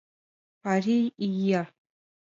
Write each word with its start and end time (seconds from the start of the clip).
Парий— 0.63 1.05
ия. 1.27 1.61